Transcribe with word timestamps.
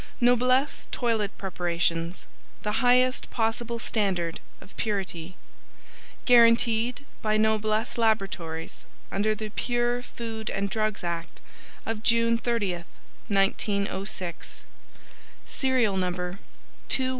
]Noblesse 0.29 0.87
Toilet 0.91 1.29
Preparations 1.37 2.25
The 2.63 2.77
Highest 2.81 3.29
Possible 3.29 3.77
Standard 3.77 4.39
of 4.59 4.75
Purity 4.75 5.35
Guaranteed 6.25 7.05
by 7.21 7.37
Noblesse 7.37 7.99
Laboratories 7.99 8.85
under 9.11 9.35
the 9.35 9.49
Pure 9.49 10.01
Food 10.01 10.49
and 10.49 10.71
Drugs 10.71 11.03
Act 11.03 11.39
of 11.85 12.01
June 12.01 12.39
30, 12.39 12.83
1906 13.27 14.63
Serial 15.45 15.95
No. 15.97 16.37